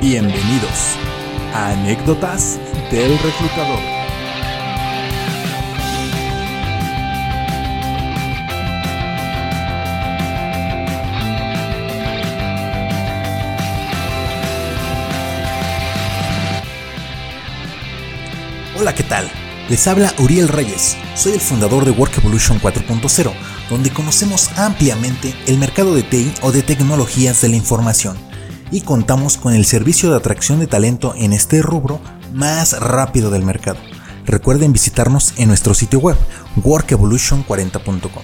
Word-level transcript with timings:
Bienvenidos 0.00 0.96
a 1.52 1.72
Anécdotas 1.72 2.58
del 2.90 3.18
Reclutador. 3.18 3.78
Hola, 18.78 18.94
¿qué 18.94 19.02
tal? 19.02 19.30
Les 19.68 19.86
habla 19.86 20.14
Uriel 20.18 20.48
Reyes, 20.48 20.96
soy 21.14 21.32
el 21.32 21.40
fundador 21.40 21.84
de 21.84 21.90
Work 21.90 22.16
Evolution 22.16 22.58
4.0, 22.58 23.32
donde 23.68 23.90
conocemos 23.90 24.48
ampliamente 24.56 25.34
el 25.46 25.58
mercado 25.58 25.94
de 25.94 26.02
TI 26.02 26.32
o 26.40 26.52
de 26.52 26.62
tecnologías 26.62 27.42
de 27.42 27.50
la 27.50 27.56
información 27.56 28.29
y 28.70 28.82
contamos 28.82 29.36
con 29.36 29.54
el 29.54 29.64
servicio 29.64 30.10
de 30.10 30.16
atracción 30.16 30.60
de 30.60 30.66
talento 30.66 31.14
en 31.16 31.32
este 31.32 31.62
rubro 31.62 32.00
más 32.32 32.78
rápido 32.78 33.30
del 33.30 33.44
mercado. 33.44 33.78
Recuerden 34.24 34.72
visitarnos 34.72 35.34
en 35.38 35.48
nuestro 35.48 35.74
sitio 35.74 35.98
web 35.98 36.16
workevolution40.com. 36.56 38.22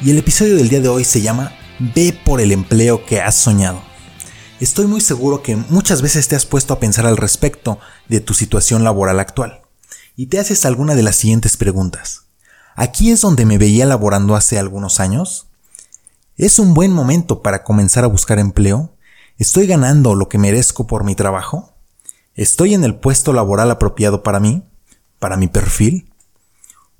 Y 0.00 0.10
el 0.10 0.18
episodio 0.18 0.56
del 0.56 0.68
día 0.68 0.80
de 0.80 0.88
hoy 0.88 1.04
se 1.04 1.20
llama 1.20 1.52
Ve 1.94 2.18
por 2.24 2.40
el 2.40 2.52
empleo 2.52 3.04
que 3.04 3.20
has 3.20 3.34
soñado. 3.34 3.82
Estoy 4.60 4.86
muy 4.86 5.00
seguro 5.00 5.42
que 5.42 5.56
muchas 5.56 6.02
veces 6.02 6.26
te 6.26 6.36
has 6.36 6.46
puesto 6.46 6.72
a 6.72 6.80
pensar 6.80 7.06
al 7.06 7.16
respecto 7.16 7.78
de 8.08 8.20
tu 8.20 8.34
situación 8.34 8.82
laboral 8.82 9.20
actual 9.20 9.62
y 10.16 10.26
te 10.26 10.38
haces 10.38 10.64
alguna 10.64 10.94
de 10.94 11.02
las 11.02 11.16
siguientes 11.16 11.56
preguntas. 11.56 12.22
¿Aquí 12.74 13.10
es 13.10 13.20
donde 13.20 13.44
me 13.44 13.58
veía 13.58 13.86
laborando 13.86 14.36
hace 14.36 14.58
algunos 14.58 15.00
años? 15.00 15.48
¿Es 16.36 16.58
un 16.58 16.74
buen 16.74 16.92
momento 16.92 17.42
para 17.42 17.62
comenzar 17.62 18.04
a 18.04 18.08
buscar 18.08 18.38
empleo? 18.38 18.94
¿Estoy 19.38 19.68
ganando 19.68 20.16
lo 20.16 20.28
que 20.28 20.36
merezco 20.36 20.88
por 20.88 21.04
mi 21.04 21.14
trabajo? 21.14 21.72
¿Estoy 22.34 22.74
en 22.74 22.82
el 22.82 22.96
puesto 22.96 23.32
laboral 23.32 23.70
apropiado 23.70 24.24
para 24.24 24.40
mí? 24.40 24.64
¿Para 25.20 25.36
mi 25.36 25.46
perfil? 25.46 26.12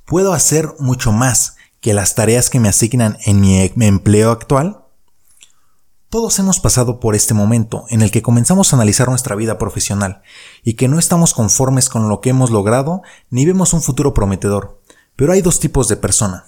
¿Puedo 0.04 0.32
hacer 0.32 0.72
mucho 0.78 1.10
más 1.10 1.56
que 1.80 1.94
las 1.94 2.14
tareas 2.14 2.48
que 2.48 2.60
me 2.60 2.68
asignan 2.68 3.18
en 3.24 3.40
mi 3.40 3.86
empleo 3.86 4.30
actual? 4.30 4.84
Todos 6.10 6.38
hemos 6.38 6.60
pasado 6.60 7.00
por 7.00 7.16
este 7.16 7.34
momento 7.34 7.86
en 7.88 8.02
el 8.02 8.12
que 8.12 8.22
comenzamos 8.22 8.72
a 8.72 8.76
analizar 8.76 9.08
nuestra 9.08 9.34
vida 9.34 9.58
profesional 9.58 10.22
y 10.62 10.74
que 10.74 10.86
no 10.86 11.00
estamos 11.00 11.34
conformes 11.34 11.88
con 11.88 12.08
lo 12.08 12.20
que 12.20 12.30
hemos 12.30 12.50
logrado 12.50 13.02
ni 13.30 13.46
vemos 13.46 13.72
un 13.72 13.82
futuro 13.82 14.14
prometedor. 14.14 14.80
Pero 15.16 15.32
hay 15.32 15.42
dos 15.42 15.58
tipos 15.58 15.88
de 15.88 15.96
persona. 15.96 16.44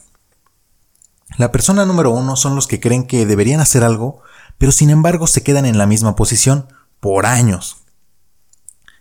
La 1.37 1.51
persona 1.51 1.85
número 1.85 2.13
uno 2.13 2.37
son 2.37 2.55
los 2.55 2.69
que 2.69 2.79
creen 2.79 3.09
que 3.09 3.27
deberían 3.27 3.61
hacer 3.61 3.83
algo 3.83 4.23
pero 4.61 4.73
sin 4.73 4.91
embargo 4.91 5.27
se 5.27 5.43
quedan 5.43 5.65
en 5.65 5.79
la 5.79 5.87
misma 5.87 6.15
posición 6.15 6.69
por 7.01 7.25
años, 7.25 7.79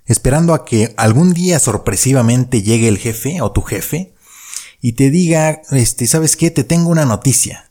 esperando 0.05 0.53
a 0.53 0.63
que 0.63 0.93
algún 0.95 1.33
día 1.33 1.59
sorpresivamente 1.59 2.61
llegue 2.61 2.87
el 2.87 2.97
jefe 2.97 3.41
o 3.41 3.51
tu 3.51 3.61
jefe 3.61 4.13
y 4.79 4.93
te 4.93 5.09
diga, 5.09 5.61
este, 5.71 6.07
¿sabes 6.07 6.37
qué? 6.37 6.49
Te 6.49 6.63
tengo 6.63 6.89
una 6.89 7.03
noticia 7.03 7.69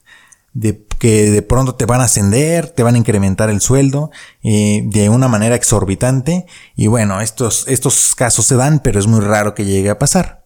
de 0.53 0.85
que 0.99 1.31
de 1.31 1.41
pronto 1.41 1.77
te 1.77 1.87
van 1.87 2.03
a 2.03 2.05
ascender, 2.05 2.69
te 2.69 2.83
van 2.83 2.95
a 2.95 2.99
incrementar 2.99 3.49
el 3.49 3.63
sueldo 3.63 4.11
eh, 4.43 4.83
de 4.85 5.09
una 5.09 5.29
manera 5.29 5.55
exorbitante 5.55 6.45
y 6.77 6.89
bueno, 6.89 7.23
estos, 7.23 7.65
estos 7.69 8.15
casos 8.15 8.45
se 8.45 8.57
dan, 8.57 8.81
pero 8.81 9.01
es 9.01 9.07
muy 9.07 9.21
raro 9.21 9.55
que 9.55 9.65
llegue 9.65 9.89
a 9.89 9.99
pasar. 9.99 10.45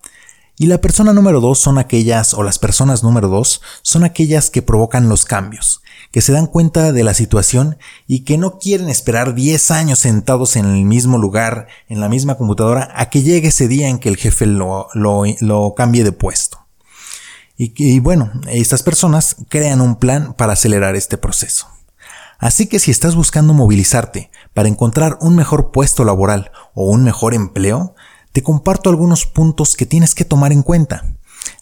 Y 0.59 0.67
la 0.67 0.81
persona 0.81 1.13
número 1.13 1.41
dos 1.41 1.59
son 1.59 1.79
aquellas, 1.79 2.35
o 2.35 2.43
las 2.43 2.59
personas 2.59 3.03
número 3.03 3.29
dos, 3.29 3.63
son 3.83 4.05
aquellas 4.05 4.51
que 4.51 4.61
provocan 4.61 5.09
los 5.09 5.25
cambios, 5.25 5.83
que 6.11 6.21
se 6.21 6.33
dan 6.33 6.47
cuenta 6.47 6.93
de 6.93 7.05
la 7.05 7.15
situación 7.15 7.79
y 8.07 8.21
que 8.25 8.37
no 8.37 8.59
quieren 8.59 8.91
esperar 8.91 9.35
10 9.35 9.71
años 9.71 9.99
sentados 9.99 10.57
en 10.57 10.67
el 10.67 10.85
mismo 10.85 11.17
lugar, 11.17 11.69
en 11.89 12.01
la 12.01 12.11
misma 12.11 12.37
computadora, 12.37 12.93
a 12.95 13.09
que 13.09 13.23
llegue 13.23 13.49
ese 13.49 13.67
día 13.67 13.89
en 13.89 13.99
que 13.99 14.11
el 14.11 14.19
jefe 14.19 14.45
lo, 14.47 14.89
lo, 14.93 15.75
cambie 15.75 16.05
de 16.05 16.13
puesto. 16.13 16.59
Y, 17.57 17.73
y 17.77 18.01
bueno, 18.01 18.31
estas 18.49 18.83
personas 18.83 19.37
crean 19.49 19.81
un 19.81 19.97
plan 19.97 20.35
para 20.35 20.53
acelerar 20.53 20.97
este 20.97 21.17
proceso. 21.17 21.69
Así 22.39 22.67
que 22.67 22.79
si 22.79 22.91
estás 22.91 23.15
buscando 23.15 23.55
movilizarte 23.55 24.31
para 24.53 24.69
encontrar 24.69 25.17
un 25.21 25.37
mejor 25.37 25.71
puesto 25.71 26.05
laboral 26.05 26.51
o 26.75 26.91
un 26.91 27.05
mejor 27.05 27.35
empleo, 27.35 27.95
te 28.33 28.43
comparto 28.43 28.91
algunos 28.91 29.27
puntos 29.27 29.77
que 29.77 29.87
tienes 29.87 30.15
que 30.15 30.25
tomar 30.25 30.53
en 30.53 30.63
cuenta. 30.63 31.05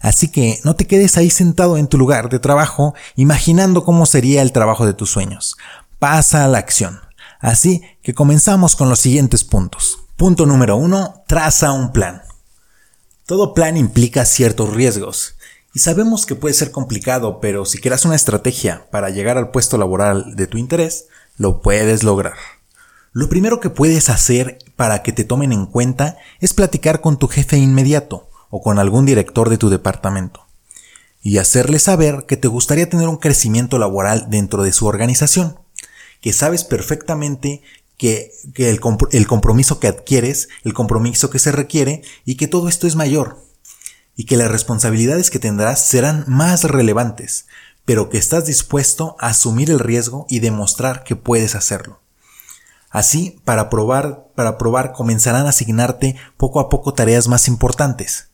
Así 0.01 0.29
que 0.29 0.61
no 0.65 0.77
te 0.77 0.87
quedes 0.87 1.17
ahí 1.17 1.31
sentado 1.31 1.77
en 1.77 1.87
tu 1.87 1.99
lugar 1.99 2.29
de 2.29 2.39
trabajo 2.39 2.95
imaginando 3.17 3.85
cómo 3.85 4.07
sería 4.07 4.43
el 4.43 4.53
trabajo 4.53 4.87
de 4.87 4.95
tus 4.95 5.11
sueños. 5.11 5.57
Pasa 5.99 6.45
a 6.45 6.49
la 6.49 6.59
acción. 6.59 7.01
Así 7.41 7.83
que 8.03 8.15
comenzamos 8.15 8.77
con 8.77 8.89
los 8.89 9.01
siguientes 9.01 9.45
puntos. 9.45 10.01
Punto 10.17 10.47
número 10.47 10.77
uno, 10.77 11.25
traza 11.27 11.73
un 11.73 11.93
plan. 11.93 12.23
Todo 13.27 13.55
plan 13.55 13.77
implica 13.77 14.25
ciertos 14.25 14.75
riesgos. 14.75 15.37
Y 15.73 15.79
sabemos 15.79 16.27
que 16.27 16.35
puede 16.35 16.55
ser 16.55 16.73
complicado, 16.73 17.41
pero 17.41 17.65
si 17.65 17.79
creas 17.79 18.05
una 18.05 18.17
estrategia 18.17 18.87
para 18.91 19.11
llegar 19.11 19.39
al 19.39 19.51
puesto 19.51 19.79
laboral 19.79 20.35
de 20.35 20.47
tu 20.47 20.59
interés, 20.59 21.07
lo 21.37 21.63
puedes 21.63 22.03
lograr. 22.03 22.35
Lo 23.13 23.29
primero 23.29 23.59
que 23.59 23.71
puedes 23.71 24.09
hacer 24.09 24.59
para 24.77 25.03
que 25.03 25.13
te 25.13 25.25
tomen 25.25 25.53
en 25.53 25.67
cuenta 25.67 26.17
es 26.39 26.55
platicar 26.55 27.01
con 27.01 27.19
tu 27.19 27.27
jefe 27.27 27.59
inmediato 27.59 28.31
o 28.51 28.63
con 28.63 28.79
algún 28.79 29.05
director 29.05 29.49
de 29.49 29.59
tu 29.59 29.69
departamento 29.69 30.47
y 31.21 31.39
hacerle 31.39 31.79
saber 31.81 32.25
que 32.27 32.37
te 32.37 32.49
gustaría 32.49 32.89
tener 32.89 33.09
un 33.09 33.17
crecimiento 33.17 33.79
laboral 33.79 34.29
dentro 34.31 34.63
de 34.63 34.73
su 34.73 34.87
organización, 34.87 35.59
que 36.21 36.33
sabes 36.33 36.65
perfectamente 36.65 37.63
que, 37.97 38.33
el, 38.55 38.81
el 39.11 39.27
compromiso 39.27 39.81
que 39.81 39.89
adquieres, 39.89 40.49
el 40.65 40.73
compromiso 40.73 41.31
que 41.31 41.39
se 41.39 41.53
requiere 41.53 42.03
y 42.25 42.37
que 42.37 42.47
todo 42.47 42.69
esto 42.69 42.87
es 42.87 42.95
mayor 42.95 43.45
y 44.17 44.25
que 44.25 44.37
las 44.37 44.51
responsabilidades 44.51 45.31
que 45.31 45.39
tendrás 45.39 45.87
serán 45.87 46.25
más 46.27 46.65
relevantes, 46.65 47.47
pero 47.85 48.09
que 48.09 48.19
estás 48.19 48.47
dispuesto 48.47 49.17
a 49.19 49.29
asumir 49.29 49.71
el 49.71 49.81
riesgo 49.81 50.27
y 50.29 50.39
demostrar 50.39 51.05
que 51.05 51.17
puedes 51.17 51.55
hacerlo. 51.55 52.00
Así, 52.91 53.41
para 53.45 53.71
probar, 53.71 54.27
para 54.35 54.59
probar 54.59 54.93
comenzarán 54.93 55.47
a 55.47 55.51
asignarte 55.51 56.17
poco 56.37 56.61
a 56.61 56.69
poco 56.69 56.93
tareas 56.93 57.29
más 57.29 57.47
importantes, 57.49 58.31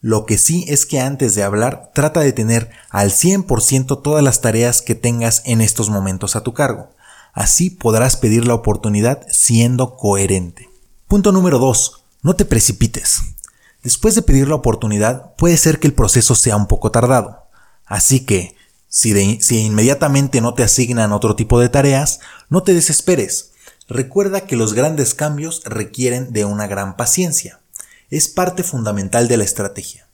lo 0.00 0.24
que 0.24 0.38
sí 0.38 0.64
es 0.66 0.86
que 0.86 0.98
antes 0.98 1.34
de 1.34 1.42
hablar 1.42 1.90
trata 1.94 2.20
de 2.20 2.32
tener 2.32 2.70
al 2.88 3.10
100% 3.10 4.02
todas 4.02 4.24
las 4.24 4.40
tareas 4.40 4.80
que 4.80 4.94
tengas 4.94 5.42
en 5.44 5.60
estos 5.60 5.90
momentos 5.90 6.36
a 6.36 6.42
tu 6.42 6.54
cargo. 6.54 6.90
Así 7.34 7.68
podrás 7.68 8.16
pedir 8.16 8.46
la 8.46 8.54
oportunidad 8.54 9.26
siendo 9.30 9.96
coherente. 9.96 10.70
Punto 11.06 11.32
número 11.32 11.58
2. 11.58 12.04
No 12.22 12.34
te 12.34 12.46
precipites. 12.46 13.22
Después 13.82 14.14
de 14.14 14.22
pedir 14.22 14.48
la 14.48 14.54
oportunidad 14.54 15.34
puede 15.36 15.58
ser 15.58 15.78
que 15.78 15.86
el 15.86 15.94
proceso 15.94 16.34
sea 16.34 16.56
un 16.56 16.66
poco 16.66 16.90
tardado. 16.90 17.46
Así 17.84 18.20
que, 18.20 18.56
si, 18.88 19.40
si 19.40 19.58
inmediatamente 19.58 20.40
no 20.40 20.54
te 20.54 20.62
asignan 20.62 21.12
otro 21.12 21.36
tipo 21.36 21.60
de 21.60 21.68
tareas, 21.68 22.20
no 22.48 22.62
te 22.62 22.72
desesperes. 22.72 23.49
Recuerda 23.90 24.42
que 24.42 24.54
los 24.54 24.72
grandes 24.72 25.14
cambios 25.14 25.62
requieren 25.64 26.32
de 26.32 26.44
una 26.44 26.68
gran 26.68 26.96
paciencia 26.96 27.58
es 28.08 28.28
parte 28.28 28.62
fundamental 28.62 29.26
de 29.26 29.36
la 29.36 29.42
estrategia. 29.42 30.06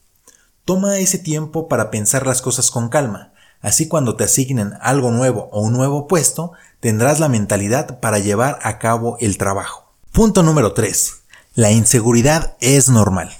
Toma 0.64 0.98
ese 0.98 1.18
tiempo 1.18 1.68
para 1.68 1.90
pensar 1.90 2.26
las 2.26 2.40
cosas 2.40 2.70
con 2.70 2.88
calma, 2.88 3.34
así 3.60 3.86
cuando 3.86 4.16
te 4.16 4.24
asignen 4.24 4.72
algo 4.80 5.10
nuevo 5.10 5.50
o 5.52 5.60
un 5.60 5.74
nuevo 5.74 6.08
puesto, 6.08 6.52
tendrás 6.80 7.20
la 7.20 7.28
mentalidad 7.28 8.00
para 8.00 8.18
llevar 8.18 8.58
a 8.62 8.78
cabo 8.78 9.18
el 9.20 9.36
trabajo. 9.36 9.92
Punto 10.10 10.42
número 10.42 10.72
3. 10.72 11.12
La 11.54 11.70
inseguridad 11.70 12.56
es 12.60 12.88
normal. 12.88 13.36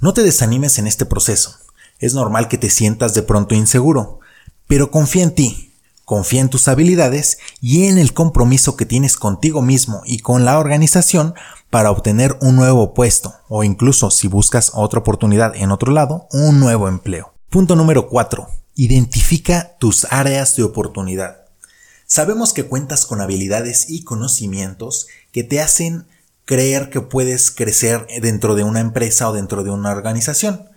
No 0.00 0.12
te 0.12 0.24
desanimes 0.24 0.76
en 0.80 0.88
este 0.88 1.06
proceso. 1.06 1.56
Es 2.00 2.14
normal 2.14 2.48
que 2.48 2.58
te 2.58 2.68
sientas 2.68 3.14
de 3.14 3.22
pronto 3.22 3.54
inseguro, 3.54 4.18
pero 4.66 4.90
confía 4.90 5.22
en 5.22 5.36
ti, 5.36 5.67
Confía 6.08 6.40
en 6.40 6.48
tus 6.48 6.68
habilidades 6.68 7.36
y 7.60 7.84
en 7.84 7.98
el 7.98 8.14
compromiso 8.14 8.78
que 8.78 8.86
tienes 8.86 9.18
contigo 9.18 9.60
mismo 9.60 10.00
y 10.06 10.20
con 10.20 10.46
la 10.46 10.58
organización 10.58 11.34
para 11.68 11.90
obtener 11.90 12.38
un 12.40 12.56
nuevo 12.56 12.94
puesto 12.94 13.34
o 13.46 13.62
incluso 13.62 14.10
si 14.10 14.26
buscas 14.26 14.70
otra 14.72 15.00
oportunidad 15.00 15.54
en 15.54 15.70
otro 15.70 15.92
lado, 15.92 16.26
un 16.32 16.60
nuevo 16.60 16.88
empleo. 16.88 17.34
Punto 17.50 17.76
número 17.76 18.08
4. 18.08 18.48
Identifica 18.74 19.76
tus 19.78 20.06
áreas 20.08 20.56
de 20.56 20.62
oportunidad. 20.62 21.42
Sabemos 22.06 22.54
que 22.54 22.64
cuentas 22.64 23.04
con 23.04 23.20
habilidades 23.20 23.90
y 23.90 24.02
conocimientos 24.02 25.08
que 25.30 25.44
te 25.44 25.60
hacen 25.60 26.06
creer 26.46 26.88
que 26.88 27.02
puedes 27.02 27.50
crecer 27.50 28.06
dentro 28.22 28.54
de 28.54 28.64
una 28.64 28.80
empresa 28.80 29.28
o 29.28 29.34
dentro 29.34 29.62
de 29.62 29.72
una 29.72 29.90
organización, 29.90 30.70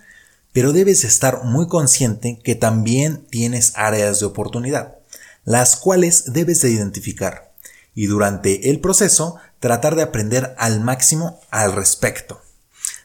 pero 0.52 0.74
debes 0.74 1.04
estar 1.04 1.42
muy 1.42 1.68
consciente 1.68 2.38
que 2.44 2.54
también 2.54 3.24
tienes 3.30 3.72
áreas 3.76 4.20
de 4.20 4.26
oportunidad 4.26 4.98
las 5.44 5.76
cuales 5.76 6.32
debes 6.32 6.62
de 6.62 6.70
identificar 6.70 7.52
y 7.94 8.06
durante 8.06 8.70
el 8.70 8.80
proceso 8.80 9.36
tratar 9.60 9.96
de 9.96 10.02
aprender 10.02 10.54
al 10.58 10.80
máximo 10.80 11.40
al 11.50 11.72
respecto. 11.72 12.40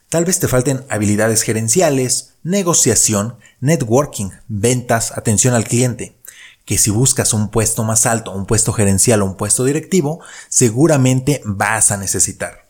Tal 0.10 0.24
vez 0.24 0.39
te 0.39 0.48
falten 0.48 0.86
habilidades 0.89 1.42
gerenciales, 1.42 2.36
negociación, 2.44 3.38
networking, 3.60 4.30
ventas, 4.48 5.12
atención 5.12 5.54
al 5.54 5.66
cliente, 5.66 6.16
que 6.63 6.78
si 6.78 6.92
buscas 6.92 7.34
un 7.34 7.50
puesto 7.50 7.84
más 7.84 8.06
alto, 8.06 8.31
un 8.31 8.45
puesto 8.45 8.72
gerencial 8.72 9.22
o 9.22 9.25
un 9.25 9.36
puesto 9.36 9.66
directivo, 9.66 10.22
seguramente 10.48 11.42
vas 11.44 11.92
a 11.92 11.98
necesitar. 11.98 12.68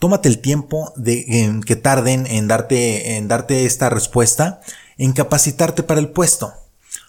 Tómate 0.00 0.28
el 0.28 0.40
tiempo 0.40 0.92
de, 0.96 1.60
que 1.64 1.76
tarden 1.76 2.26
en 2.26 2.48
darte, 2.48 3.16
en 3.16 3.28
darte 3.28 3.66
esta 3.66 3.88
respuesta, 3.88 4.60
en 4.98 5.12
capacitarte 5.12 5.82
para 5.84 6.00
el 6.00 6.10
puesto. 6.10 6.52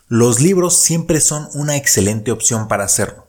Los 0.08 0.40
libros 0.40 0.84
siempre 0.84 1.20
son 1.20 1.50
una 1.56 1.78
excelente 1.78 2.32
opción 2.32 2.68
para 2.68 2.84
hacerlo. 2.84 3.26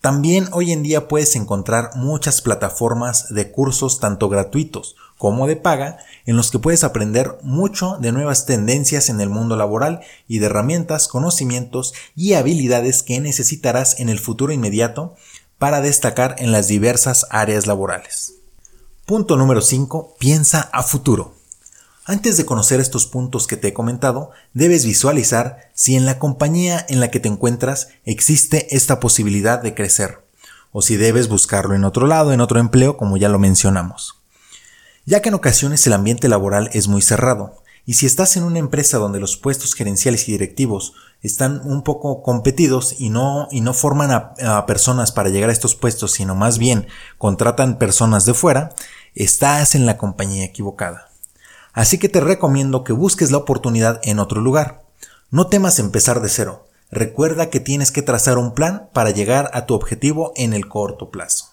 También 0.00 0.48
hoy 0.52 0.72
en 0.72 0.82
día 0.82 1.08
puedes 1.08 1.36
encontrar 1.36 1.90
muchas 1.94 2.40
plataformas 2.40 3.34
de 3.34 3.50
cursos 3.50 4.00
tanto 4.00 4.30
gratuitos 4.30 4.96
como 5.18 5.46
de 5.46 5.56
paga 5.56 5.98
en 6.24 6.36
los 6.36 6.50
que 6.50 6.58
puedes 6.58 6.84
aprender 6.84 7.36
mucho 7.42 7.98
de 8.00 8.12
nuevas 8.12 8.46
tendencias 8.46 9.10
en 9.10 9.20
el 9.20 9.28
mundo 9.28 9.56
laboral 9.56 10.00
y 10.26 10.38
de 10.38 10.46
herramientas, 10.46 11.06
conocimientos 11.06 11.92
y 12.14 12.32
habilidades 12.32 13.02
que 13.02 13.20
necesitarás 13.20 14.00
en 14.00 14.08
el 14.08 14.18
futuro 14.18 14.54
inmediato 14.54 15.16
para 15.58 15.82
destacar 15.82 16.36
en 16.38 16.50
las 16.50 16.66
diversas 16.66 17.26
áreas 17.28 17.66
laborales. 17.66 18.32
Punto 19.04 19.36
número 19.36 19.60
5. 19.60 20.16
Piensa 20.18 20.70
a 20.72 20.82
futuro. 20.82 21.35
Antes 22.06 22.36
de 22.36 22.46
conocer 22.46 22.80
estos 22.80 23.06
puntos 23.06 23.46
que 23.46 23.56
te 23.56 23.68
he 23.68 23.74
comentado, 23.74 24.30
debes 24.54 24.86
visualizar 24.86 25.70
si 25.74 25.96
en 25.96 26.06
la 26.06 26.18
compañía 26.18 26.86
en 26.88 27.00
la 27.00 27.10
que 27.10 27.20
te 27.20 27.28
encuentras 27.28 27.88
existe 28.04 28.74
esta 28.74 29.00
posibilidad 29.00 29.60
de 29.60 29.74
crecer, 29.74 30.24
o 30.72 30.82
si 30.82 30.96
debes 30.96 31.28
buscarlo 31.28 31.74
en 31.74 31.84
otro 31.84 32.06
lado, 32.06 32.32
en 32.32 32.40
otro 32.40 32.60
empleo, 32.60 32.96
como 32.96 33.16
ya 33.16 33.28
lo 33.28 33.38
mencionamos 33.38 34.16
ya 35.06 35.22
que 35.22 35.30
en 35.30 35.36
ocasiones 35.36 35.86
el 35.86 35.92
ambiente 35.92 36.28
laboral 36.28 36.68
es 36.72 36.88
muy 36.88 37.00
cerrado, 37.00 37.62
y 37.86 37.94
si 37.94 38.04
estás 38.04 38.36
en 38.36 38.42
una 38.42 38.58
empresa 38.58 38.98
donde 38.98 39.20
los 39.20 39.36
puestos 39.36 39.74
gerenciales 39.74 40.28
y 40.28 40.32
directivos 40.32 40.94
están 41.22 41.60
un 41.64 41.82
poco 41.82 42.20
competidos 42.24 42.96
y 42.98 43.10
no, 43.10 43.46
y 43.52 43.60
no 43.60 43.72
forman 43.72 44.10
a, 44.10 44.66
personas 44.66 45.12
para 45.12 45.28
llegar 45.28 45.50
a 45.50 45.52
estos 45.52 45.76
puestos, 45.76 46.10
sino 46.10 46.34
más 46.34 46.58
bien 46.58 46.88
contratan 47.16 47.78
personas 47.78 48.26
de 48.26 48.34
fuera, 48.34 48.74
estás 49.14 49.76
en 49.76 49.86
la 49.86 49.96
compañía 49.96 50.44
equivocada. 50.44 51.10
Así 51.76 51.98
que 51.98 52.08
te 52.08 52.22
recomiendo 52.22 52.84
que 52.84 52.94
busques 52.94 53.30
la 53.30 53.36
oportunidad 53.36 54.00
en 54.02 54.18
otro 54.18 54.40
lugar. 54.40 54.86
No 55.30 55.48
temas 55.48 55.78
empezar 55.78 56.22
de 56.22 56.30
cero. 56.30 56.66
Recuerda 56.90 57.50
que 57.50 57.60
tienes 57.60 57.90
que 57.90 58.00
trazar 58.00 58.38
un 58.38 58.54
plan 58.54 58.88
para 58.94 59.10
llegar 59.10 59.50
a 59.52 59.66
tu 59.66 59.74
objetivo 59.74 60.32
en 60.36 60.54
el 60.54 60.68
corto 60.68 61.10
plazo. 61.10 61.50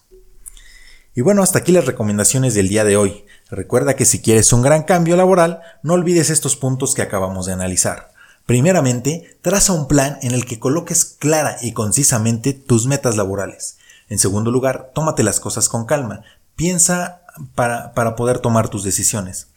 Y 1.14 1.20
bueno, 1.20 1.42
hasta 1.42 1.58
aquí 1.58 1.72
las 1.72 1.84
recomendaciones 1.84 2.54
del 2.54 2.70
día 2.70 2.84
de 2.84 2.96
hoy. 2.96 3.26
Recuerda 3.50 3.96
que 3.96 4.06
si 4.06 4.22
quieres 4.22 4.50
un 4.54 4.62
gran 4.62 4.84
cambio 4.84 5.14
laboral, 5.14 5.60
no 5.82 5.92
olvides 5.92 6.30
estos 6.30 6.56
puntos 6.56 6.94
que 6.94 7.02
acabamos 7.02 7.44
de 7.44 7.52
analizar. 7.52 8.10
Primeramente, 8.46 9.36
traza 9.42 9.74
un 9.74 9.88
plan 9.88 10.18
en 10.22 10.32
el 10.32 10.46
que 10.46 10.58
coloques 10.58 11.04
clara 11.04 11.58
y 11.60 11.72
concisamente 11.72 12.54
tus 12.54 12.86
metas 12.86 13.18
laborales. 13.18 13.76
En 14.08 14.18
segundo 14.18 14.50
lugar, 14.50 14.90
tómate 14.94 15.22
las 15.22 15.38
cosas 15.38 15.68
con 15.68 15.84
calma. 15.84 16.22
Piensa 16.56 17.20
para, 17.54 17.92
para 17.92 18.16
poder 18.16 18.38
tomar 18.38 18.70
tus 18.70 18.84
decisiones. 18.84 19.48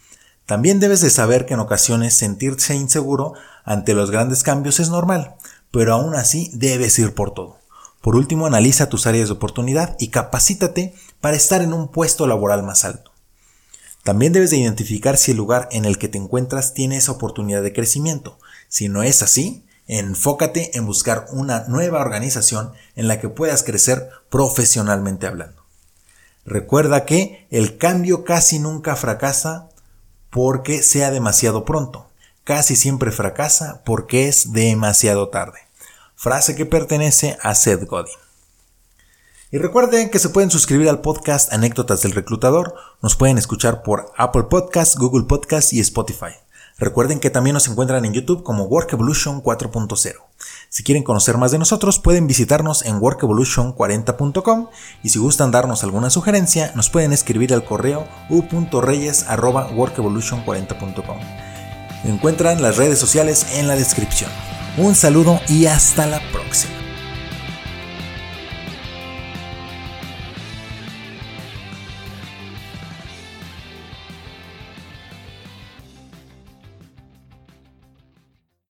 También 0.48 0.80
debes 0.80 1.02
de 1.02 1.10
saber 1.10 1.46
que 1.46 1.56
en 1.56 1.60
ocasiones 1.60 2.18
sentirse 2.18 2.74
inseguro 2.74 3.34
ante 3.66 3.94
los 3.94 4.12
grandes 4.12 4.44
cambios 4.44 4.80
es 4.80 4.90
normal, 4.90 5.36
pero 5.72 5.94
aún 5.94 6.16
así 6.16 6.50
debes 6.54 6.98
ir 6.98 7.14
por 7.14 7.34
todo. 7.34 7.58
Por 8.02 8.16
último, 8.16 8.48
analiza 8.48 8.88
tus 8.88 9.08
áreas 9.08 9.28
de 9.28 9.34
oportunidad 9.34 9.98
y 10.00 10.08
capacítate 10.08 10.96
para 11.20 11.36
estar 11.36 11.62
en 11.62 11.74
un 11.74 11.90
puesto 11.90 12.26
laboral 12.28 12.64
más 12.64 12.86
alto. 12.86 13.12
También 14.04 14.32
debes 14.32 14.50
de 14.50 14.58
identificar 14.58 15.18
si 15.18 15.32
el 15.32 15.38
lugar 15.38 15.68
en 15.70 15.84
el 15.84 15.98
que 15.98 16.08
te 16.08 16.18
encuentras 16.18 16.74
tiene 16.74 16.96
esa 16.96 17.12
oportunidad 17.12 17.62
de 17.62 17.74
crecimiento. 17.74 18.40
Si 18.70 18.88
no 18.88 19.04
es 19.04 19.22
así, 19.22 19.66
enfócate 19.86 20.78
en 20.78 20.86
buscar 20.86 21.28
una 21.32 21.66
nueva 21.68 22.00
organización 22.00 22.72
en 22.96 23.10
la 23.10 23.20
que 23.20 23.28
puedas 23.28 23.64
crecer 23.64 24.10
profesionalmente 24.30 25.28
hablando. 25.28 25.62
Recuerda 26.46 27.04
que 27.04 27.48
el 27.52 27.78
cambio 27.78 28.24
casi 28.24 28.60
nunca 28.60 28.96
fracasa 28.96 29.68
porque 30.30 30.84
sea 30.84 31.12
demasiado 31.12 31.66
pronto. 31.66 32.08
Casi 32.44 32.76
siempre 32.76 33.12
fracasa 33.12 33.82
porque 33.86 34.28
es 34.28 34.54
demasiado 34.54 35.30
tarde. 35.30 35.60
Frase 36.16 36.56
que 36.56 36.66
pertenece 36.66 37.38
a 37.42 37.56
Seth 37.56 37.86
Godin. 37.86 38.14
Y 39.52 39.60
recuerden 39.60 40.10
que 40.10 40.20
se 40.20 40.30
pueden 40.30 40.52
suscribir 40.52 40.90
al 40.90 41.02
podcast 41.02 41.54
Anécdotas 41.54 42.02
del 42.02 42.12
Reclutador. 42.12 42.76
Nos 43.02 43.16
pueden 43.16 43.38
escuchar 43.38 43.82
por 43.82 44.12
Apple 44.18 44.44
Podcasts, 44.44 44.98
Google 44.98 45.26
Podcasts 45.26 45.72
y 45.72 45.80
Spotify. 45.80 46.34
Recuerden 46.78 47.20
que 47.20 47.30
también 47.30 47.54
nos 47.54 47.68
encuentran 47.68 48.04
en 48.04 48.14
YouTube 48.14 48.44
como 48.44 48.66
Work 48.66 48.94
Evolution 48.94 49.42
4.0. 49.42 50.27
Si 50.70 50.84
quieren 50.84 51.04
conocer 51.04 51.38
más 51.38 51.52
de 51.52 51.60
nosotros, 51.60 52.00
pueden 52.00 52.28
visitarnos 52.28 52.86
en 52.86 53.00
workevolution40.com 53.00 54.68
y 55.04 55.10
si 55.10 55.20
gustan 55.20 55.52
darnos 55.52 55.84
alguna 55.84 56.10
sugerencia, 56.10 56.72
nos 56.76 56.90
pueden 56.90 57.14
escribir 57.14 57.54
al 57.54 57.64
correo 57.64 58.08
u.reyes@workevolution40.com. 58.30 61.18
Encuentran 62.04 62.62
las 62.62 62.78
redes 62.78 63.00
sociales 63.00 63.48
en 63.54 63.68
la 63.68 63.76
descripción. 63.76 64.30
Un 64.78 64.94
saludo 64.94 65.42
y 65.48 65.66
hasta 65.66 66.06
la 66.06 66.22
próxima. 66.32 66.77